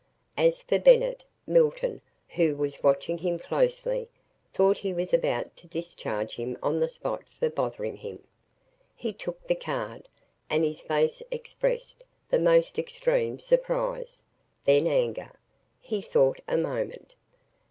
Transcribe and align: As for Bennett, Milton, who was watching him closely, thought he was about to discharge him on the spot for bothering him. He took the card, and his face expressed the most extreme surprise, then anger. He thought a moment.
As 0.35 0.63
for 0.63 0.79
Bennett, 0.79 1.23
Milton, 1.45 2.01
who 2.29 2.55
was 2.55 2.81
watching 2.81 3.19
him 3.19 3.37
closely, 3.37 4.09
thought 4.51 4.79
he 4.79 4.95
was 4.95 5.13
about 5.13 5.55
to 5.57 5.67
discharge 5.67 6.33
him 6.37 6.57
on 6.63 6.79
the 6.79 6.89
spot 6.89 7.21
for 7.39 7.51
bothering 7.51 7.97
him. 7.97 8.17
He 8.95 9.13
took 9.13 9.45
the 9.45 9.53
card, 9.53 10.07
and 10.49 10.63
his 10.63 10.81
face 10.81 11.21
expressed 11.29 12.03
the 12.29 12.39
most 12.39 12.79
extreme 12.79 13.37
surprise, 13.37 14.23
then 14.65 14.87
anger. 14.87 15.33
He 15.79 16.01
thought 16.01 16.39
a 16.47 16.57
moment. 16.57 17.13